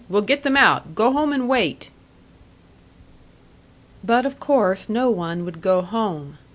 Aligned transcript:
We'll 0.09 0.23
get 0.23 0.41
them 0.41 0.57
out. 0.57 0.95
Go 0.95 1.11
home 1.11 1.31
and 1.31 1.47
wait." 1.47 1.91
But 4.03 4.25
of 4.25 4.39
course 4.39 4.89
no 4.89 5.11
one 5.11 5.45
would 5.45 5.61
go 5.61 5.83
home. 5.83 6.39